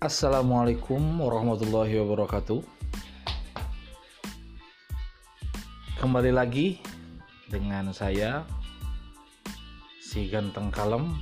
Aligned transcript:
Assalamualaikum 0.00 1.20
warahmatullahi 1.20 2.00
wabarakatuh. 2.00 2.64
Kembali 6.00 6.32
lagi 6.32 6.80
dengan 7.52 7.92
saya 7.92 8.48
si 10.00 10.24
ganteng 10.32 10.72
kalem 10.72 11.20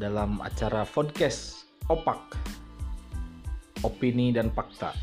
dalam 0.00 0.40
acara 0.40 0.88
podcast 0.88 1.68
Opak 1.92 2.40
Opini 3.84 4.32
dan 4.32 4.48
Fakta. 4.48 4.96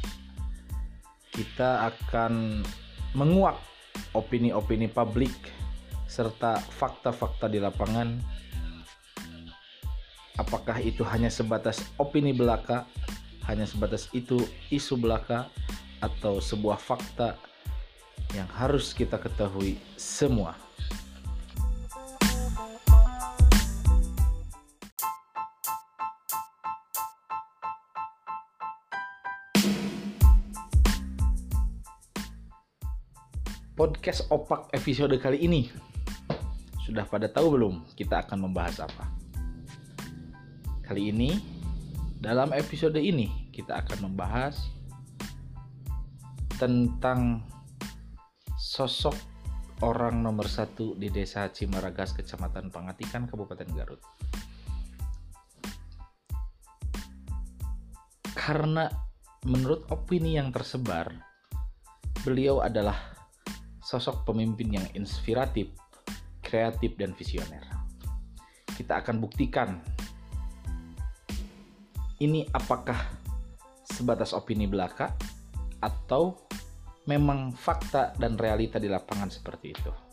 Kita 1.30 1.94
akan 1.94 2.66
menguak 3.14 3.62
opini-opini 4.18 4.90
publik 4.90 5.38
serta 6.10 6.58
fakta-fakta 6.58 7.46
di 7.46 7.62
lapangan 7.62 8.35
apakah 10.36 10.84
itu 10.84 11.04
hanya 11.08 11.32
sebatas 11.32 11.80
opini 11.96 12.36
belaka, 12.36 12.84
hanya 13.48 13.64
sebatas 13.64 14.12
itu 14.12 14.44
isu 14.72 15.00
belaka, 15.00 15.48
atau 16.04 16.44
sebuah 16.44 16.78
fakta 16.78 17.40
yang 18.36 18.48
harus 18.52 18.92
kita 18.92 19.16
ketahui 19.16 19.80
semua. 19.96 20.60
Podcast 33.76 34.24
Opak 34.32 34.72
episode 34.72 35.12
kali 35.20 35.44
ini 35.44 35.68
sudah 36.88 37.04
pada 37.04 37.28
tahu 37.28 37.60
belum 37.60 37.84
kita 37.98 38.24
akan 38.24 38.48
membahas 38.48 38.88
apa? 38.88 39.25
Kali 40.86 41.10
ini, 41.10 41.34
dalam 42.22 42.54
episode 42.54 43.02
ini, 43.02 43.50
kita 43.50 43.82
akan 43.82 44.06
membahas 44.06 44.70
tentang 46.62 47.42
sosok 48.54 49.18
orang 49.82 50.22
nomor 50.22 50.46
satu 50.46 50.94
di 50.94 51.10
desa 51.10 51.50
Cimaragas, 51.50 52.14
Kecamatan 52.14 52.70
Pangatikan, 52.70 53.26
Kabupaten 53.26 53.66
Garut. 53.74 53.98
Karena 58.38 58.86
menurut 59.50 59.90
opini 59.90 60.38
yang 60.38 60.54
tersebar, 60.54 61.10
beliau 62.22 62.62
adalah 62.62 63.18
sosok 63.82 64.22
pemimpin 64.22 64.78
yang 64.78 64.86
inspiratif, 64.94 65.74
kreatif, 66.46 66.94
dan 66.94 67.18
visioner. 67.18 67.66
Kita 68.70 69.02
akan 69.02 69.18
buktikan 69.18 69.95
ini 72.24 72.48
apakah 72.54 72.96
sebatas 73.86 74.32
opini 74.32 74.66
belaka 74.66 75.12
atau 75.84 76.36
memang 77.06 77.54
fakta 77.54 78.16
dan 78.18 78.40
realita 78.40 78.82
di 78.82 78.90
lapangan 78.90 79.30
seperti 79.30 79.68
itu. 79.76 80.05